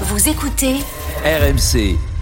Vous 0.00 0.28
écoutez 0.28 0.80
RMC. 1.24 2.13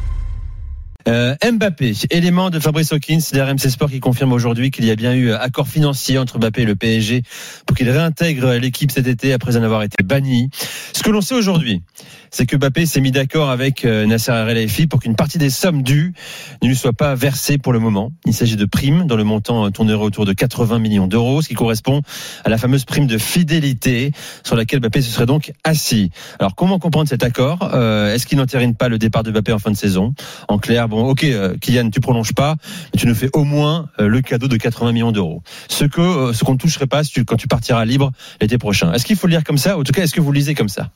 Euh, 1.09 1.35
Mbappé, 1.45 1.93
élément 2.11 2.51
de 2.51 2.61
Fabrice 2.61 2.93
Hawkins, 2.93 3.21
RMC 3.33 3.71
Sport 3.71 3.91
qui 3.91 4.01
confirme 4.01 4.33
aujourd'hui 4.33 4.71
qu'il 4.71 4.85
y 4.85 4.91
a 4.91 4.97
bien 4.97 5.15
eu 5.15 5.33
accord 5.33 5.69
financier 5.69 6.19
entre 6.19 6.39
Mbappé 6.39 6.63
et 6.63 6.67
le 6.67 6.77
PSG 6.77 7.23
pour 7.67 7.77
qu'il 7.77 7.91
réintègre 7.91 8.53
l'équipe 8.55 8.91
cet 8.91 9.07
été 9.07 9.33
après 9.33 9.57
en 9.57 9.63
avoir 9.63 9.83
été 9.83 10.03
banni. 10.03 10.51
Ce 10.93 11.03
que 11.03 11.11
l'on 11.11 11.21
sait 11.21 11.35
aujourd'hui, 11.35 11.83
c'est 12.31 12.47
que 12.47 12.57
Mbappé 12.57 12.87
s'est 12.87 13.01
mis 13.01 13.11
d'accord 13.11 13.51
avec 13.51 13.85
euh, 13.85 14.07
Nasser 14.07 14.33
El 14.33 14.89
pour 14.89 15.01
qu'une 15.01 15.17
partie 15.17 15.39
des 15.39 15.51
sommes 15.51 15.83
dues 15.83 16.15
ne 16.63 16.69
lui 16.69 16.77
soit 16.77 16.95
pas 16.95 17.15
versée 17.15 17.59
pour 17.59 17.73
le 17.73 17.79
moment. 17.79 18.11
Il 18.25 18.33
s'agit 18.33 18.57
de 18.57 18.65
primes 18.65 19.07
dont 19.07 19.17
le 19.17 19.25
montant 19.25 19.71
tournerait 19.71 20.03
autour 20.03 20.25
de 20.25 20.33
80 20.33 20.79
millions 20.79 21.07
d'euros, 21.07 21.43
ce 21.43 21.49
qui 21.49 21.55
correspond 21.55 22.01
à 22.45 22.49
la 22.49 22.57
fameuse 22.57 22.85
prime 22.85 23.07
de 23.07 23.19
fidélité 23.19 24.13
sur 24.45 24.57
laquelle 24.57 24.81
Mbappé 24.81 25.03
se 25.03 25.11
serait 25.11 25.27
donc 25.27 25.53
assis. 25.63 26.11
Alors 26.39 26.55
comment 26.55 26.79
comprendre 26.79 27.09
cet 27.09 27.23
accord? 27.23 27.71
Euh, 27.75 28.15
Est-ce 28.15 28.27
qu'il 28.27 28.39
n'entérine 28.39 28.75
pas 28.75 28.89
le 28.89 28.99
départ 28.99 29.23
de 29.23 29.31
Mbappé 29.31 29.53
en 29.53 29.59
fin 29.59 29.71
de 29.71 29.77
saison? 29.77 30.15
En 30.49 30.59
clair, 30.59 30.89
bon, 30.93 31.09
ok, 31.09 31.25
euh, 31.25 31.57
Kylian, 31.59 31.91
tu 31.91 32.01
prolonges 32.01 32.35
pas, 32.35 32.57
tu 32.97 33.07
nous 33.07 33.15
fais 33.15 33.31
au 33.33 33.45
moins 33.45 33.89
euh, 33.99 34.07
le 34.07 34.21
cadeau 34.21 34.47
de 34.47 34.57
80 34.57 34.93
millions 34.93 35.11
d'euros. 35.11 35.43
Ce 35.69 35.85
que 35.85 36.01
euh, 36.01 36.33
ce 36.33 36.45
qu'on 36.45 36.53
ne 36.53 36.59
toucherait 36.59 36.87
pas 36.87 37.03
si 37.03 37.13
tu, 37.13 37.25
quand 37.25 37.37
tu 37.37 37.49
partiras 37.49 37.85
libre 37.85 38.13
l'été 38.41 38.59
prochain. 38.59 38.93
Est-ce 38.93 39.05
qu'il 39.05 39.17
faut 39.17 39.27
le 39.27 39.33
lire 39.33 39.45
comme 39.45 39.59
ça? 39.59 39.79
En 39.79 39.83
tout 39.83 39.93
cas, 39.93 40.03
est-ce 40.03 40.15
que 40.15 40.21
vous 40.21 40.33
lisez 40.33 40.55
comme 40.55 40.69
ça? 40.69 40.91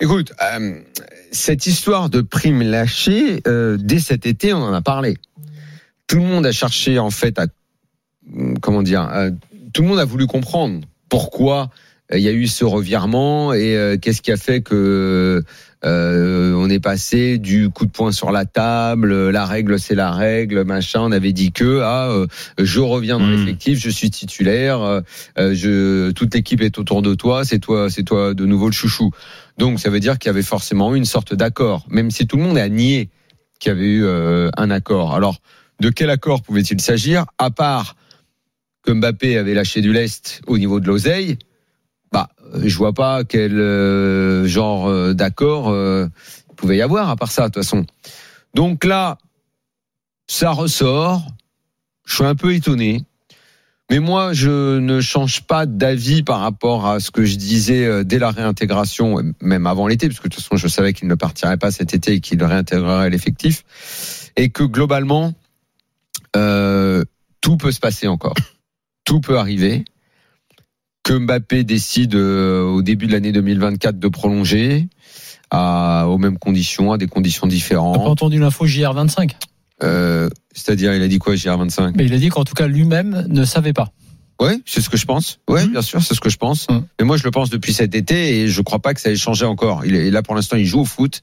Écoute, 0.00 0.32
cette 1.32 1.66
histoire 1.66 2.08
de 2.08 2.20
prime 2.20 2.62
lâchée, 2.62 3.42
dès 3.44 3.98
cet 3.98 4.26
été, 4.26 4.52
on 4.52 4.62
en 4.62 4.72
a 4.72 4.80
parlé. 4.80 5.16
Tout 6.06 6.18
le 6.18 6.22
monde 6.22 6.46
a 6.46 6.52
cherché, 6.52 7.00
en 7.00 7.10
fait, 7.10 7.36
à 7.40 7.46
comment 8.60 8.84
dire, 8.84 9.10
tout 9.72 9.82
le 9.82 9.88
monde 9.88 9.98
a 9.98 10.04
voulu 10.04 10.28
comprendre 10.28 10.86
pourquoi 11.08 11.70
il 12.12 12.20
y 12.20 12.28
a 12.28 12.32
eu 12.32 12.46
ce 12.46 12.64
revirement 12.64 13.52
et 13.52 13.98
qu'est-ce 14.00 14.22
qui 14.22 14.32
a 14.32 14.36
fait 14.36 14.62
que 14.62 15.42
euh, 15.84 16.54
on 16.54 16.68
est 16.68 16.80
passé 16.80 17.38
du 17.38 17.70
coup 17.70 17.86
de 17.86 17.90
poing 17.90 18.10
sur 18.10 18.32
la 18.32 18.44
table, 18.46 19.30
la 19.30 19.46
règle 19.46 19.78
c'est 19.78 19.94
la 19.94 20.10
règle, 20.10 20.64
machin. 20.64 21.00
On 21.02 21.12
avait 21.12 21.32
dit 21.32 21.52
que 21.52 21.80
ah, 21.82 22.08
euh, 22.10 22.26
je 22.58 22.80
reviens 22.80 23.18
dans 23.18 23.26
hmm. 23.26 23.36
l'effectif, 23.36 23.78
je 23.78 23.90
suis 23.90 24.10
titulaire, 24.10 24.80
euh, 24.80 25.02
je, 25.36 26.10
toute 26.10 26.34
l'équipe 26.34 26.60
est 26.62 26.78
autour 26.78 27.02
de 27.02 27.14
toi, 27.14 27.44
c'est 27.44 27.60
toi, 27.60 27.90
c'est 27.90 28.02
toi 28.02 28.34
de 28.34 28.44
nouveau 28.44 28.66
le 28.66 28.72
chouchou. 28.72 29.10
Donc 29.56 29.78
ça 29.78 29.90
veut 29.90 30.00
dire 30.00 30.18
qu'il 30.18 30.28
y 30.28 30.30
avait 30.30 30.42
forcément 30.42 30.94
eu 30.94 30.98
une 30.98 31.04
sorte 31.04 31.34
d'accord, 31.34 31.86
même 31.88 32.10
si 32.10 32.26
tout 32.26 32.36
le 32.36 32.42
monde 32.42 32.58
a 32.58 32.68
nié 32.68 33.10
qu'il 33.60 33.70
y 33.70 33.74
avait 33.74 33.86
eu 33.86 34.06
un 34.06 34.70
accord. 34.70 35.14
Alors 35.14 35.38
de 35.80 35.90
quel 35.90 36.10
accord 36.10 36.42
pouvait-il 36.42 36.80
s'agir? 36.80 37.24
À 37.38 37.50
part 37.50 37.94
que 38.82 38.92
Mbappé 38.92 39.36
avait 39.36 39.54
lâché 39.54 39.80
du 39.80 39.92
lest 39.92 40.40
au 40.46 40.58
niveau 40.58 40.80
de 40.80 40.86
l'oseille 40.86 41.38
bah, 42.12 42.28
je 42.62 42.76
vois 42.76 42.92
pas 42.92 43.24
quel 43.24 43.58
euh, 43.58 44.46
genre 44.46 44.88
euh, 44.88 45.14
d'accord 45.14 45.68
euh, 45.68 46.06
pouvait 46.56 46.76
y 46.76 46.82
avoir 46.82 47.10
à 47.10 47.16
part 47.16 47.30
ça 47.30 47.42
de 47.42 47.54
toute 47.54 47.62
façon. 47.62 47.86
Donc 48.54 48.84
là, 48.84 49.18
ça 50.26 50.50
ressort. 50.50 51.26
Je 52.06 52.14
suis 52.14 52.24
un 52.24 52.34
peu 52.34 52.54
étonné. 52.54 53.04
Mais 53.90 54.00
moi, 54.00 54.34
je 54.34 54.78
ne 54.78 55.00
change 55.00 55.46
pas 55.46 55.64
d'avis 55.64 56.22
par 56.22 56.40
rapport 56.40 56.86
à 56.86 57.00
ce 57.00 57.10
que 57.10 57.24
je 57.24 57.36
disais 57.36 58.04
dès 58.04 58.18
la 58.18 58.30
réintégration, 58.30 59.22
même 59.40 59.66
avant 59.66 59.86
l'été, 59.86 60.08
parce 60.08 60.20
que 60.20 60.28
de 60.28 60.34
toute 60.34 60.44
façon, 60.44 60.56
je 60.56 60.68
savais 60.68 60.92
qu'il 60.92 61.08
ne 61.08 61.14
partirait 61.14 61.56
pas 61.56 61.70
cet 61.70 61.94
été 61.94 62.12
et 62.12 62.20
qu'il 62.20 62.42
réintégrerait 62.44 63.08
l'effectif, 63.08 63.64
et 64.36 64.50
que 64.50 64.62
globalement, 64.62 65.32
euh, 66.36 67.04
tout 67.40 67.56
peut 67.56 67.72
se 67.72 67.80
passer 67.80 68.08
encore, 68.08 68.34
tout 69.04 69.20
peut 69.20 69.38
arriver 69.38 69.84
que 71.08 71.14
Mbappé 71.14 71.64
décide 71.64 72.14
euh, 72.14 72.62
au 72.64 72.82
début 72.82 73.06
de 73.06 73.12
l'année 73.12 73.32
2024 73.32 73.98
de 73.98 74.08
prolonger 74.08 74.88
à, 75.50 76.06
aux 76.06 76.18
mêmes 76.18 76.36
conditions, 76.36 76.92
à 76.92 76.98
des 76.98 77.06
conditions 77.06 77.46
différentes. 77.46 77.96
T'as 77.96 78.04
pas 78.04 78.10
entendu 78.10 78.38
l'info 78.38 78.66
JR25 78.66 79.30
euh, 79.82 80.28
C'est-à-dire, 80.52 80.94
il 80.94 81.00
a 81.00 81.08
dit 81.08 81.18
quoi 81.18 81.34
JR25 81.34 81.92
Mais 81.96 82.04
il 82.04 82.12
a 82.12 82.18
dit 82.18 82.28
qu'en 82.28 82.44
tout 82.44 82.52
cas 82.52 82.66
lui-même 82.66 83.24
ne 83.26 83.44
savait 83.46 83.72
pas. 83.72 83.90
Oui, 84.38 84.62
c'est 84.66 84.82
ce 84.82 84.90
que 84.90 84.98
je 84.98 85.06
pense. 85.06 85.40
Oui, 85.48 85.64
mmh. 85.64 85.70
bien 85.70 85.82
sûr, 85.82 86.02
c'est 86.02 86.14
ce 86.14 86.20
que 86.20 86.28
je 86.28 86.36
pense. 86.36 86.68
Mmh. 86.68 86.80
Mais 87.00 87.06
moi, 87.06 87.16
je 87.16 87.24
le 87.24 87.30
pense 87.30 87.48
depuis 87.48 87.72
cet 87.72 87.94
été 87.94 88.40
et 88.40 88.48
je 88.48 88.60
crois 88.60 88.78
pas 88.78 88.92
que 88.92 89.00
ça 89.00 89.10
ait 89.10 89.16
changé 89.16 89.46
encore. 89.46 89.86
Il 89.86 89.96
est 89.96 90.10
là 90.10 90.22
pour 90.22 90.34
l'instant, 90.34 90.58
il 90.58 90.66
joue 90.66 90.80
au 90.80 90.84
foot, 90.84 91.22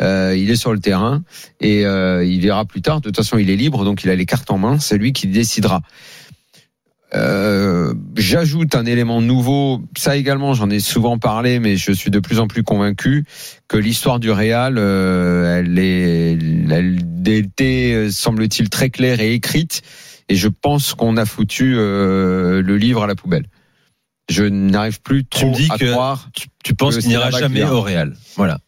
euh, 0.00 0.34
il 0.36 0.50
est 0.50 0.56
sur 0.56 0.72
le 0.72 0.80
terrain 0.80 1.22
et 1.60 1.84
euh, 1.84 2.24
il 2.24 2.40
verra 2.40 2.64
plus 2.64 2.80
tard. 2.80 3.02
De 3.02 3.10
toute 3.10 3.16
façon, 3.16 3.36
il 3.36 3.50
est 3.50 3.56
libre, 3.56 3.84
donc 3.84 4.04
il 4.04 4.10
a 4.10 4.16
les 4.16 4.26
cartes 4.26 4.50
en 4.50 4.56
main. 4.56 4.78
C'est 4.78 4.96
lui 4.96 5.12
qui 5.12 5.26
décidera. 5.26 5.82
Euh, 7.14 7.94
j'ajoute 8.16 8.74
un 8.74 8.84
élément 8.84 9.20
nouveau. 9.20 9.82
Ça 9.96 10.16
également, 10.16 10.54
j'en 10.54 10.68
ai 10.70 10.80
souvent 10.80 11.18
parlé, 11.18 11.58
mais 11.58 11.76
je 11.76 11.92
suis 11.92 12.10
de 12.10 12.20
plus 12.20 12.38
en 12.38 12.46
plus 12.46 12.62
convaincu 12.62 13.24
que 13.66 13.76
l'histoire 13.76 14.20
du 14.20 14.30
Real, 14.30 14.76
euh, 14.78 15.58
elle 15.58 15.78
est, 15.78 16.38
elle 16.70 16.98
était, 17.26 18.08
semble-t-il, 18.10 18.68
très 18.68 18.90
claire 18.90 19.20
et 19.20 19.32
écrite. 19.32 19.82
Et 20.28 20.36
je 20.36 20.48
pense 20.48 20.94
qu'on 20.94 21.16
a 21.16 21.24
foutu 21.24 21.74
euh, 21.76 22.62
le 22.62 22.76
livre 22.76 23.02
à 23.02 23.06
la 23.06 23.14
poubelle. 23.14 23.46
Je 24.28 24.44
n'arrive 24.44 25.00
plus 25.00 25.24
trop 25.24 25.40
tu 25.40 25.46
me 25.46 25.54
dis 25.54 25.68
à 25.70 25.78
que 25.78 25.90
croire. 25.90 26.28
Tu, 26.34 26.48
tu 26.62 26.74
penses 26.74 26.98
qu'il 26.98 27.08
n'ira 27.08 27.30
jamais 27.30 27.64
au 27.64 27.80
Real. 27.80 28.14
Voilà. 28.36 28.58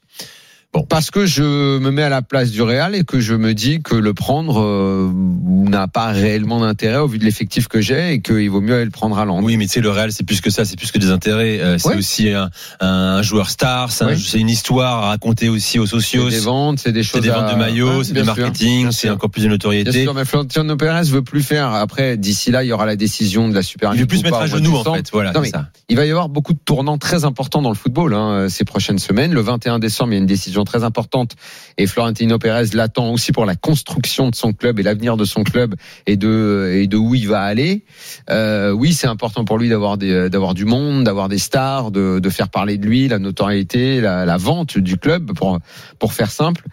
Bon. 0.72 0.84
Parce 0.84 1.10
que 1.10 1.26
je 1.26 1.78
me 1.78 1.90
mets 1.90 2.04
à 2.04 2.08
la 2.08 2.22
place 2.22 2.52
du 2.52 2.62
Real 2.62 2.94
et 2.94 3.02
que 3.02 3.18
je 3.18 3.34
me 3.34 3.54
dis 3.54 3.82
que 3.82 3.96
le 3.96 4.14
prendre 4.14 4.60
euh, 4.60 5.10
n'a 5.12 5.88
pas 5.88 6.12
réellement 6.12 6.60
d'intérêt 6.60 6.98
au 6.98 7.08
vu 7.08 7.18
de 7.18 7.24
l'effectif 7.24 7.66
que 7.66 7.80
j'ai 7.80 8.12
et 8.12 8.20
qu'il 8.20 8.48
vaut 8.50 8.60
mieux 8.60 8.74
aller 8.74 8.84
le 8.84 8.92
prendre 8.92 9.18
à 9.18 9.24
Londres. 9.24 9.44
Oui, 9.44 9.56
mais 9.56 9.66
tu 9.66 9.72
sais, 9.72 9.80
le 9.80 9.90
Real, 9.90 10.12
c'est 10.12 10.22
plus 10.22 10.40
que 10.40 10.48
ça, 10.48 10.64
c'est 10.64 10.76
plus 10.76 10.92
que 10.92 10.98
des 10.98 11.10
intérêts. 11.10 11.58
Euh, 11.58 11.76
c'est 11.78 11.96
aussi 11.96 12.30
un, 12.30 12.50
un, 12.78 13.20
joueur 13.22 13.50
star, 13.50 13.90
c'est 13.90 14.38
une 14.38 14.48
histoire 14.48 15.02
à 15.02 15.08
raconter 15.08 15.48
aussi 15.48 15.80
aux 15.80 15.86
sociaux. 15.86 16.30
C'est 16.30 16.36
des 16.36 16.44
ventes, 16.44 16.78
c'est 16.78 16.92
des 16.92 17.02
choses. 17.02 17.20
C'est 17.20 17.28
des 17.28 17.34
ventes 17.34 17.52
de 17.52 17.58
maillots, 17.58 18.04
c'est 18.04 18.12
du 18.12 18.22
marketing, 18.22 18.92
c'est 18.92 19.10
encore 19.10 19.30
plus 19.30 19.42
de 19.42 19.48
notoriété. 19.48 19.90
Bien 19.90 20.02
sûr, 20.04 20.14
mais 20.14 20.24
Florentino 20.24 20.76
Pérez 20.76 21.02
veut 21.10 21.22
plus 21.22 21.42
faire. 21.42 21.72
Après, 21.72 22.16
d'ici 22.16 22.52
là, 22.52 22.62
il 22.62 22.68
y 22.68 22.72
aura 22.72 22.86
la 22.86 22.94
décision 22.94 23.48
de 23.48 23.54
la 23.56 23.62
Super 23.62 23.92
Il 23.94 24.00
veut 24.00 24.06
plus 24.06 24.22
mettre 24.22 24.36
à 24.36 24.46
genoux, 24.46 24.76
en 24.76 24.94
fait. 24.94 25.10
Voilà, 25.12 25.32
non, 25.32 25.40
mais 25.40 25.48
ça. 25.48 25.66
Il 25.88 25.96
va 25.96 26.06
y 26.06 26.10
avoir 26.10 26.28
beaucoup 26.28 26.52
de 26.52 26.60
tournants 26.64 26.98
très 26.98 27.24
importants 27.24 27.60
dans 27.60 27.70
le 27.70 27.74
football 27.74 28.14
hein, 28.14 28.48
ces 28.48 28.64
prochaines 28.64 29.00
semaines. 29.00 29.32
Le 29.32 29.40
21 29.40 29.80
décembre, 29.80 30.12
il 30.12 30.14
y 30.14 30.18
a 30.18 30.20
une 30.20 30.26
décision 30.26 30.59
très 30.64 30.84
importante 30.84 31.36
et 31.78 31.86
Florentino 31.86 32.38
Pérez 32.38 32.68
l'attend 32.74 33.12
aussi 33.12 33.32
pour 33.32 33.46
la 33.46 33.56
construction 33.56 34.30
de 34.30 34.34
son 34.34 34.52
club 34.52 34.78
et 34.78 34.82
l'avenir 34.82 35.16
de 35.16 35.24
son 35.24 35.42
club 35.44 35.74
et 36.06 36.16
de 36.16 36.72
et 36.74 36.86
de 36.86 36.96
où 36.96 37.14
il 37.14 37.28
va 37.28 37.42
aller. 37.42 37.84
Euh, 38.30 38.72
oui, 38.72 38.92
c'est 38.92 39.06
important 39.06 39.44
pour 39.44 39.58
lui 39.58 39.68
d'avoir 39.68 39.98
d'avoir 39.98 40.54
du 40.54 40.64
monde, 40.64 41.04
d'avoir 41.04 41.28
des 41.28 41.38
stars, 41.38 41.90
de, 41.90 42.18
de 42.18 42.30
faire 42.30 42.48
parler 42.48 42.78
de 42.78 42.86
lui, 42.86 43.08
la 43.08 43.18
notoriété, 43.18 44.00
la, 44.00 44.24
la 44.24 44.36
vente 44.36 44.78
du 44.78 44.96
club 44.96 45.32
pour 45.32 45.58
pour 45.98 46.12
faire 46.12 46.30
simple. 46.30 46.64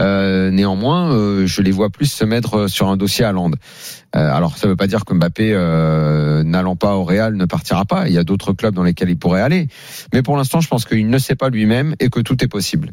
Euh, 0.00 0.50
néanmoins, 0.50 1.12
euh, 1.12 1.46
je 1.46 1.60
les 1.60 1.70
vois 1.70 1.90
plus 1.90 2.06
se 2.06 2.24
mettre 2.24 2.66
sur 2.66 2.88
un 2.88 2.96
dossier 2.96 3.24
à 3.24 3.32
Londres. 3.32 3.58
Euh, 4.16 4.34
alors, 4.34 4.56
ça 4.56 4.66
ne 4.66 4.72
veut 4.72 4.76
pas 4.76 4.86
dire 4.86 5.04
que 5.04 5.14
Mbappé, 5.14 5.52
euh, 5.54 6.42
n'allant 6.42 6.76
pas 6.76 6.96
au 6.96 7.04
Real, 7.04 7.34
ne 7.36 7.44
partira 7.44 7.84
pas. 7.84 8.08
Il 8.08 8.14
y 8.14 8.18
a 8.18 8.24
d'autres 8.24 8.52
clubs 8.52 8.74
dans 8.74 8.82
lesquels 8.82 9.10
il 9.10 9.18
pourrait 9.18 9.42
aller. 9.42 9.68
Mais 10.12 10.22
pour 10.22 10.36
l'instant, 10.36 10.60
je 10.60 10.68
pense 10.68 10.84
qu'il 10.84 11.08
ne 11.08 11.18
sait 11.18 11.36
pas 11.36 11.50
lui-même 11.50 11.94
et 12.00 12.08
que 12.08 12.20
tout 12.20 12.42
est 12.42 12.48
possible. 12.48 12.92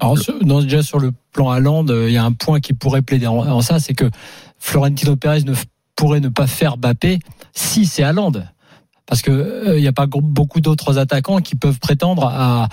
Alors, 0.00 0.16
déjà 0.62 0.82
sur 0.82 0.98
le 0.98 1.12
plan 1.32 1.50
Allende, 1.50 1.94
il 2.06 2.12
y 2.12 2.16
a 2.16 2.24
un 2.24 2.32
point 2.32 2.60
qui 2.60 2.72
pourrait 2.72 3.02
plaider 3.02 3.26
en, 3.26 3.60
ça, 3.60 3.78
c'est 3.78 3.94
que 3.94 4.10
Florentino 4.58 5.14
Pérez 5.16 5.42
ne 5.42 5.54
pourrait 5.94 6.20
ne 6.20 6.28
pas 6.28 6.46
faire 6.46 6.78
Bappé 6.78 7.18
si 7.52 7.86
c'est 7.86 8.02
Allende. 8.02 8.48
Parce 9.06 9.22
que 9.22 9.30
euh, 9.30 9.76
il 9.76 9.82
n'y 9.82 9.88
a 9.88 9.92
pas 9.92 10.06
beaucoup 10.06 10.60
d'autres 10.60 10.96
attaquants 10.96 11.40
qui 11.40 11.56
peuvent 11.56 11.80
prétendre 11.80 12.26
à, 12.26 12.68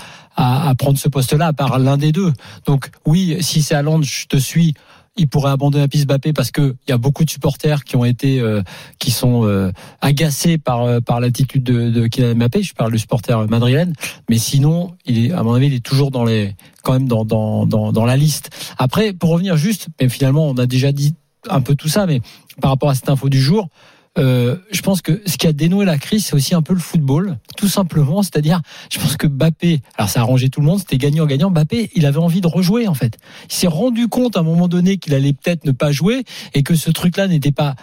prendre 0.78 0.96
ce 0.96 1.08
poste-là, 1.08 1.48
à 1.48 1.52
part 1.52 1.78
l'un 1.80 1.96
des 1.96 2.12
deux. 2.12 2.32
Donc 2.64 2.90
oui, 3.04 3.36
si 3.40 3.60
c'est 3.60 3.74
Allende, 3.74 4.04
je 4.04 4.26
te 4.26 4.36
suis 4.36 4.74
il 5.18 5.28
pourrait 5.28 5.50
abandonner 5.50 5.82
la 5.82 5.88
piste 5.88 6.06
Mbappé 6.06 6.32
parce 6.32 6.50
que 6.50 6.76
il 6.86 6.90
y 6.90 6.92
a 6.92 6.98
beaucoup 6.98 7.24
de 7.24 7.30
supporters 7.30 7.84
qui 7.84 7.96
ont 7.96 8.04
été 8.04 8.40
euh, 8.40 8.62
qui 8.98 9.10
sont 9.10 9.44
euh, 9.44 9.72
agacés 10.00 10.56
par 10.56 10.84
euh, 10.84 11.00
par 11.00 11.20
l'attitude 11.20 11.62
de, 11.64 11.90
de 11.90 12.06
Kylian 12.06 12.36
Mbappé. 12.36 12.62
Je 12.62 12.74
parle 12.74 12.92
du 12.92 12.98
supporter 12.98 13.46
madrilène, 13.48 13.92
mais 14.30 14.38
sinon, 14.38 14.94
il 15.04 15.26
est 15.26 15.32
à 15.32 15.42
mon 15.42 15.54
avis, 15.54 15.66
il 15.66 15.74
est 15.74 15.84
toujours 15.84 16.10
dans 16.10 16.24
les 16.24 16.54
quand 16.82 16.92
même 16.92 17.08
dans 17.08 17.24
dans 17.24 17.66
dans, 17.66 17.92
dans 17.92 18.04
la 18.04 18.16
liste. 18.16 18.50
Après, 18.78 19.12
pour 19.12 19.30
revenir 19.30 19.56
juste, 19.56 19.88
mais 20.00 20.08
finalement, 20.08 20.46
on 20.48 20.56
a 20.56 20.66
déjà 20.66 20.92
dit 20.92 21.14
un 21.50 21.60
peu 21.60 21.74
tout 21.74 21.88
ça, 21.88 22.06
mais 22.06 22.20
par 22.60 22.70
rapport 22.70 22.90
à 22.90 22.94
cette 22.94 23.08
info 23.08 23.28
du 23.28 23.40
jour, 23.40 23.68
euh, 24.16 24.56
je 24.72 24.80
pense 24.82 25.02
que 25.02 25.20
ce 25.26 25.36
qui 25.36 25.46
a 25.46 25.52
dénoué 25.52 25.84
la 25.84 25.98
crise, 25.98 26.26
c'est 26.26 26.34
aussi 26.34 26.54
un 26.54 26.62
peu 26.62 26.74
le 26.74 26.80
football, 26.80 27.38
tout 27.56 27.68
simplement. 27.68 28.22
C'est-à-dire, 28.22 28.60
je 28.90 28.98
pense 28.98 29.16
que 29.16 29.26
Bappé, 29.26 29.80
alors 29.96 30.10
ça 30.10 30.20
a 30.20 30.22
arrangé 30.22 30.48
tout 30.48 30.60
le 30.60 30.66
monde, 30.66 30.78
c'était 30.78 30.98
gagnant-gagnant. 30.98 31.50
Bappé, 31.50 31.90
il 31.94 32.06
avait 32.06 32.18
envie 32.18 32.40
de 32.40 32.46
rejouer 32.46 32.88
en 32.88 32.94
fait. 32.94 33.18
Il 33.48 33.54
s'est 33.54 33.68
rendu 33.68 34.08
compte 34.08 34.36
à 34.36 34.40
un 34.40 34.44
moment 34.44 34.68
donné 34.68 34.98
qu'il 34.98 35.14
allait 35.14 35.32
peut-être 35.32 35.64
ne 35.64 35.72
pas 35.72 35.92
jouer 35.92 36.24
et 36.54 36.62
que 36.62 36.74
ce 36.74 36.90
truc-là 36.90 37.28
n'était 37.28 37.52
pas 37.52 37.76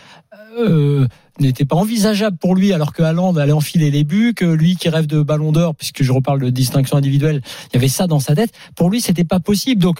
euh, 0.57 1.07
n'était 1.39 1.66
pas 1.66 1.75
envisageable 1.75 2.38
pour 2.38 2.56
lui 2.56 2.71
alors 2.71 2.94
que 2.94 3.04
Haaland 3.04 3.36
allait 3.36 3.51
enfiler 3.51 3.92
les 3.92 4.06
buts, 4.06 4.33
que 4.33 4.45
lui 4.45 4.78
qui 4.78 4.88
rêve 4.88 5.06
de 5.06 5.21
ballon 5.21 5.51
d'or, 5.51 5.75
puisque 5.75 6.01
je 6.01 6.12
reparle 6.12 6.39
de 6.42 6.50
distinction 6.50 6.95
individuelle, 6.95 7.42
il 7.69 7.75
y 7.75 7.78
avait 7.78 7.89
ça 7.89 8.07
dans 8.07 8.21
sa 8.21 8.36
tête. 8.36 8.51
Pour 8.75 8.89
lui, 8.89 9.01
c'était 9.01 9.25
pas 9.25 9.42
possible. 9.42 9.81
Donc, 9.81 10.00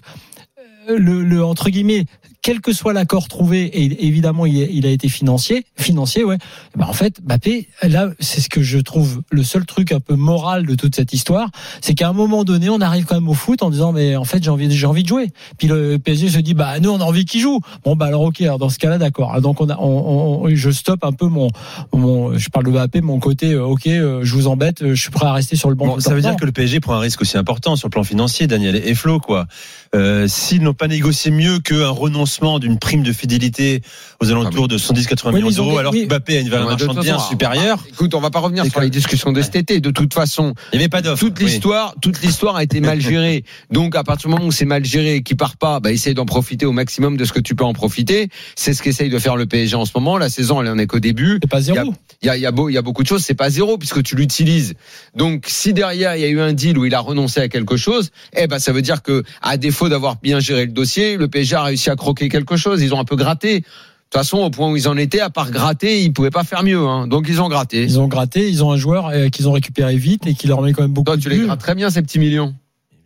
euh, 0.90 0.98
le, 0.98 1.24
le 1.24 1.44
entre 1.44 1.70
guillemets 1.70 2.06
quel 2.46 2.62
que 2.62 2.74
soit 2.74 2.94
l'accord 2.94 3.28
trouvé, 3.28 3.64
et 3.64 4.06
évidemment 4.06 4.46
il, 4.46 4.86
a 4.86 4.90
été 4.92 5.10
financier, 5.10 5.66
financier, 5.78 6.24
ouais. 6.24 6.38
Ben 6.76 6.86
en 6.86 6.94
fait, 6.94 7.20
Mbappé, 7.24 7.70
là, 7.82 8.10
c'est 8.20 8.40
ce 8.40 8.50
que 8.50 8.62
je 8.62 8.78
trouve 8.78 9.24
le 9.32 9.44
seul 9.44 9.66
truc 9.66 9.92
un 9.92 10.00
peu 10.00 10.14
moral 10.14 10.68
de 10.68 10.76
toute 10.76 10.96
cette 10.96 11.12
histoire, 11.12 11.50
c'est 11.82 11.96
qu'à 11.96 12.08
un 12.08 12.14
moment 12.14 12.44
donné, 12.44 12.70
on 12.70 12.82
arrive 12.82 13.06
quand 13.06 13.16
même 13.16 13.30
au 13.30 13.34
foot 13.34 13.64
en 13.64 13.72
disant 13.72 13.94
mais 13.94 14.16
en 14.16 14.26
fait 14.26 14.44
j'ai 14.44 14.52
envie, 14.52 14.70
j'ai 14.70 14.86
envie 14.86 15.02
de 15.02 15.08
jouer. 15.08 15.32
Puis 15.58 15.68
le 15.68 15.98
PSG 15.98 16.30
se 16.30 16.38
dit 16.38 16.54
bah 16.54 16.80
nous 16.80 16.92
on 16.92 17.00
a 17.02 17.04
envie 17.04 17.26
qu'il 17.26 17.42
joue. 17.42 17.62
Bon 17.84 17.96
bah 17.96 18.06
alors 18.06 18.22
ok, 18.22 18.40
alors 18.42 18.60
dans 18.60 18.70
ce 18.70 18.78
cas-là 18.78 19.00
d'accord. 19.00 19.42
Donc 19.42 19.60
on 19.60 19.70
a, 19.70 19.80
on, 19.80 20.44
on, 20.44 20.50
je 20.54 20.70
stoppe 20.70 21.04
un 21.04 21.14
peu 21.14 21.26
mon, 21.26 21.48
mon, 21.94 22.38
je 22.38 22.50
parle 22.50 22.68
de 22.68 22.72
Mbappé, 22.72 23.02
mon 23.02 23.18
côté 23.18 23.54
euh, 23.54 23.66
ok, 23.66 23.88
euh, 23.88 24.20
je 24.22 24.36
vous 24.36 24.46
embête, 24.46 24.88
je 24.88 25.02
suis 25.02 25.10
prêt 25.10 25.26
à 25.26 25.34
rester 25.34 25.56
sur 25.56 25.70
le 25.70 25.76
banc. 25.76 25.88
Bon, 25.88 26.00
ça 26.00 26.14
veut 26.14 26.22
dire 26.22 26.36
que 26.36 26.46
le 26.46 26.52
PSG 26.52 26.80
prend 26.80 26.94
un 26.94 27.00
risque 27.00 27.24
aussi 27.24 27.40
important 27.40 27.76
sur 27.76 27.88
le 27.88 27.92
plan 27.92 28.04
financier, 28.04 28.46
Daniel 28.46 28.76
et 28.76 28.94
Flo 28.94 29.20
quoi. 29.20 29.48
Euh, 29.96 30.28
S'ils 30.28 30.62
n'ont 30.62 30.76
pas 30.76 30.88
négocié 30.88 31.32
mieux 31.32 31.58
qu'un 31.58 31.90
renoncement 31.90 32.35
d'une 32.60 32.78
prime 32.80 33.04
de 33.04 33.12
fidélité 33.12 33.82
aux 34.20 34.30
alentours 34.30 34.68
de 34.68 34.78
110-80 34.78 35.34
millions 35.34 35.50
d'euros, 35.50 35.78
alors 35.78 35.94
que 35.94 36.06
Mbappé 36.06 36.38
a 36.38 36.42
une 36.42 36.50
valeur 36.50 36.70
marchande 36.70 37.00
bien 37.00 37.20
supérieure. 37.20 37.84
Écoute, 37.90 38.14
on 38.14 38.20
va 38.20 38.30
pas 38.30 38.40
revenir 38.40 38.66
sur 38.66 38.82
les 38.82 38.90
discussions 38.90 39.32
de 39.32 39.42
cet 39.42 39.56
été. 39.56 39.80
De 39.80 39.92
toute 39.92 40.14
façon, 40.14 40.54
il 40.74 40.78
n'y 40.78 40.84
avait 40.84 40.90
pas 40.90 41.02
d'offre. 41.02 41.20
Toute 41.20 41.40
l'histoire, 41.40 41.96
toute 42.02 42.22
l'histoire 42.22 42.56
a 42.56 42.64
été 42.64 42.80
mal 42.82 43.00
gérée. 43.00 43.44
Donc 43.72 43.96
à 43.96 44.04
partir 44.04 44.30
du 44.30 44.36
moment 44.36 44.48
où 44.48 44.52
c'est 44.52 44.66
mal 44.66 44.86
géré, 44.86 45.24
qui 45.24 45.36
part 45.36 45.58
pas, 45.58 45.80
bah 45.80 45.92
essaye 45.92 46.14
d'en 46.14 46.26
profiter 46.26 46.66
au 46.66 46.72
maximum 46.72 47.18
de 47.18 47.26
ce 47.26 47.34
que 47.34 47.40
tu 47.40 47.56
peux 47.56 47.64
en 47.64 47.74
profiter. 47.74 48.30
C'est 48.56 48.74
ce 48.74 48.82
qu'essaye 48.82 49.10
de 49.10 49.20
faire 49.20 49.36
le 49.36 49.46
PSG 49.46 49.76
en 49.76 49.86
ce 49.86 49.92
moment. 49.96 50.18
La 50.18 50.30
saison, 50.30 50.62
elle 50.62 50.70
en 50.70 50.78
est 50.78 50.88
qu'au 50.88 51.00
début. 51.00 51.40
C'est 51.42 51.50
pas 51.50 51.62
zéro. 51.62 51.94
Il 52.22 52.28
y 52.28 52.30
a, 52.30 52.38
il 52.38 52.42
y 52.42 52.46
a, 52.46 52.52
beau, 52.52 52.70
il 52.70 52.74
y 52.74 52.78
a 52.78 52.82
beaucoup 52.82 53.04
de 53.04 53.08
choses. 53.08 53.24
C'est 53.24 53.34
pas 53.34 53.50
zéro 53.50 53.78
puisque 53.78 54.04
tu 54.04 54.16
l'utilises. 54.16 54.74
Donc 55.16 55.46
si 55.48 55.74
derrière 55.74 56.16
il 56.16 56.22
y 56.22 56.26
a 56.26 56.30
eu 56.30 56.40
un 56.40 56.54
deal 56.54 56.78
où 56.78 56.86
il 56.86 56.96
a 56.96 57.00
renoncé 57.00 57.40
à 57.40 57.48
quelque 57.48 57.78
chose, 57.78 58.12
eh 58.36 58.48
ben 58.48 58.60
ça 58.60 58.72
veut 58.72 58.82
dire 58.82 59.02
que 59.02 59.24
à 59.42 59.58
défaut 59.58 59.90
d'avoir 59.90 60.18
bien 60.22 60.40
géré 60.40 60.66
le 60.66 60.72
dossier, 60.72 61.18
le 61.18 61.28
PSG 61.28 61.56
a 61.56 61.64
réussi 61.64 61.90
à 61.90 61.96
croquer 61.96 62.25
quelque 62.30 62.58
chose. 62.58 62.82
Ils 62.82 62.94
ont 62.94 63.00
un 63.00 63.06
peu 63.06 63.16
gratté. 63.16 63.60
De 63.60 63.66
toute 64.12 64.22
façon, 64.22 64.38
au 64.38 64.50
point 64.50 64.72
où 64.72 64.78
ils 64.78 64.88
en 64.88 64.98
étaient, 64.98 65.20
à 65.20 65.30
part 65.30 65.52
gratter, 65.52 66.02
ils 66.02 66.14
pouvaient 66.14 66.30
pas 66.30 66.44
faire 66.44 66.64
mieux. 66.64 66.80
Hein. 66.80 67.08
Donc 67.08 67.26
ils 67.28 67.42
ont 67.42 67.50
gratté. 67.50 67.84
Ils 67.84 68.00
ont 68.00 68.08
gratté. 68.08 68.50
Ils 68.50 68.64
ont 68.64 68.72
un 68.72 68.78
joueur 68.78 69.08
euh, 69.08 69.30
qu'ils 69.30 69.50
ont 69.50 69.52
récupéré 69.52 69.98
vite 69.98 70.28
et 70.28 70.36
qui 70.36 70.48
leur 70.48 70.62
met 70.62 70.74
quand 70.74 70.84
même 70.84 70.92
beaucoup. 70.92 71.06
Toi, 71.06 71.18
tu 71.18 71.30
les 71.30 71.40
grattes 71.40 71.60
très 71.60 71.76
bien 71.76 71.90
ces 71.90 72.02
petits 72.02 72.20
millions. 72.20 72.54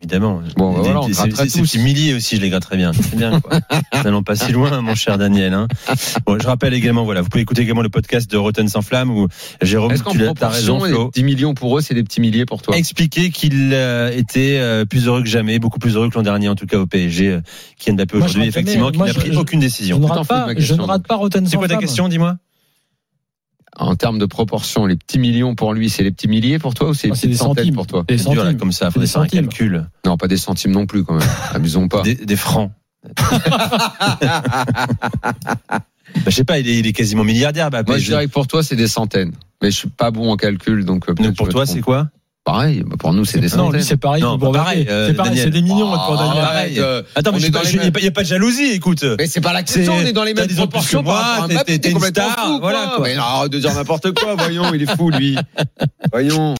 Évidemment. 0.02 0.40
Bon, 0.56 0.72
bah 0.72 0.80
voilà, 0.82 1.00
on 1.00 1.12
c'est 1.12 1.60
petits 1.60 1.78
milliers 1.78 2.14
aussi, 2.14 2.36
je 2.36 2.40
les 2.40 2.48
gratte 2.48 2.62
très 2.62 2.78
bien. 2.78 2.92
C'est 2.92 3.16
bien. 3.16 3.38
Quoi. 3.38 3.60
N'allons 4.04 4.22
pas 4.22 4.34
si 4.34 4.50
loin, 4.50 4.80
mon 4.80 4.94
cher 4.94 5.18
Daniel. 5.18 5.52
Hein. 5.52 5.68
Bon, 6.24 6.38
je 6.40 6.46
rappelle 6.46 6.72
également, 6.72 7.04
voilà, 7.04 7.20
vous 7.20 7.28
pouvez 7.28 7.42
écouter 7.42 7.62
également 7.62 7.82
le 7.82 7.90
podcast 7.90 8.30
de 8.30 8.38
Rotten 8.38 8.66
sans 8.68 8.80
flamme 8.80 9.10
où 9.10 9.28
Jérôme, 9.60 9.92
tu 10.10 10.24
as 10.40 10.48
raison, 10.48 10.82
les 10.84 10.94
10 11.12 11.22
millions 11.22 11.52
pour 11.52 11.76
eux, 11.76 11.82
c'est 11.82 11.94
des 11.94 12.02
petits 12.02 12.22
milliers 12.22 12.46
pour 12.46 12.62
toi? 12.62 12.76
Expliquer 12.78 13.28
qu'il 13.30 13.74
euh, 13.74 14.10
était 14.16 14.56
euh, 14.58 14.86
plus 14.86 15.06
heureux 15.06 15.22
que 15.22 15.28
jamais, 15.28 15.58
beaucoup 15.58 15.78
plus 15.78 15.96
heureux 15.96 16.08
que 16.08 16.14
l'an 16.14 16.22
dernier, 16.22 16.48
en 16.48 16.54
tout 16.54 16.66
cas 16.66 16.78
au 16.78 16.86
PSG, 16.86 17.28
euh, 17.28 17.40
qui 17.78 17.92
Mbappé 17.92 18.16
aujourd'hui, 18.16 18.46
effectivement, 18.46 18.90
qui 18.90 18.98
n'a 19.00 19.12
pris 19.12 19.36
aucune 19.36 19.60
décision. 19.60 19.96
Je 19.96 20.02
ne 20.02 20.06
rate 20.06 20.26
pas, 20.26 20.48
je 20.56 20.74
ne 20.74 20.82
rate 20.82 21.06
pas 21.06 21.16
Rotten 21.16 21.44
sans 21.44 21.50
flamme. 21.50 21.62
C'est 21.62 21.68
quoi 21.68 21.68
ta 21.68 21.76
question, 21.76 22.08
dis-moi? 22.08 22.36
En 23.76 23.96
termes 23.96 24.18
de 24.18 24.26
proportion, 24.26 24.86
les 24.86 24.96
petits 24.96 25.18
millions 25.18 25.54
pour 25.54 25.72
lui, 25.72 25.90
c'est 25.90 26.02
les 26.02 26.10
petits 26.10 26.28
milliers 26.28 26.58
pour 26.58 26.74
toi 26.74 26.90
ou 26.90 26.94
c'est 26.94 27.08
les 27.08 27.12
ah, 27.12 27.16
petites 27.16 27.36
centimes 27.36 27.74
pour 27.74 27.86
toi? 27.86 28.04
Des 28.06 28.18
centimes 28.18 28.42
là, 28.42 28.54
comme 28.54 28.72
ça, 28.72 28.90
faut 28.90 29.00
des 29.00 29.06
faire 29.06 29.22
un 29.22 29.26
calcul. 29.28 29.86
Non, 30.04 30.16
pas 30.16 30.28
des 30.28 30.36
centimes 30.36 30.72
non 30.72 30.86
plus 30.86 31.04
quand 31.04 31.14
même. 31.14 31.28
Abusons 31.52 31.88
pas. 31.88 32.02
Des, 32.02 32.14
des 32.14 32.36
francs. 32.36 32.72
Bah, 36.16 36.22
je 36.26 36.30
sais 36.30 36.44
pas, 36.44 36.58
il 36.58 36.68
est, 36.68 36.78
il 36.78 36.86
est 36.88 36.92
quasiment 36.92 37.24
milliardaire. 37.24 37.70
Bah, 37.70 37.82
Moi, 37.86 37.98
je 37.98 38.06
dirais 38.06 38.26
que 38.26 38.32
pour 38.32 38.46
toi, 38.46 38.62
c'est 38.62 38.76
des 38.76 38.88
centaines. 38.88 39.32
Mais 39.62 39.70
je 39.70 39.76
suis 39.76 39.88
pas 39.88 40.10
bon 40.10 40.32
en 40.32 40.36
calcul, 40.36 40.84
donc. 40.84 41.08
Euh, 41.08 41.14
donc 41.14 41.36
pour 41.36 41.48
toi, 41.48 41.66
c'est 41.66 41.80
quoi? 41.80 42.08
Pareil, 42.44 42.82
bah, 42.86 42.96
pour 42.98 43.12
nous 43.12 43.26
c'est 43.26 43.38
des 43.38 43.50
centaines. 43.50 43.80
Non, 43.80 43.86
c'est 43.86 43.96
pareil. 43.98 44.22
Non, 44.22 44.38
pour 44.38 44.52
pareil. 44.52 44.86
Euh, 44.88 45.08
c'est 45.08 45.14
pareil, 45.14 45.36
c'est 45.36 45.50
des 45.50 45.60
millions 45.60 45.90
pour 45.90 46.12
oh, 46.12 46.16
Daniel. 46.16 46.42
Pareil, 46.42 46.80
euh, 46.80 47.02
Attends, 47.14 47.32
mais 47.32 47.38
il 47.38 47.50
n'y 47.50 48.08
a, 48.08 48.10
pas 48.10 48.22
de 48.22 48.26
jalousie, 48.26 48.72
écoute. 48.72 49.04
Mais 49.18 49.26
c'est 49.26 49.42
pas 49.42 49.52
la 49.52 49.62
question, 49.62 49.94
on 49.94 50.00
est 50.00 50.12
dans 50.12 50.24
les 50.24 50.34
mêmes 50.34 50.48
proportions. 50.48 51.02
Moi, 51.02 51.48
t'es 51.66 51.76
une 51.90 52.00
star, 52.00 52.58
voilà 52.60 52.92
quoi. 52.96 53.04
Mais 53.04 53.14
non, 53.14 53.46
de 53.46 53.58
dire 53.58 53.74
n'importe 53.74 54.12
quoi, 54.18 54.36
voyons, 54.36 54.72
il 54.72 54.82
est 54.82 54.96
fou 54.96 55.10
lui. 55.10 55.36
Voyons. 56.12 56.56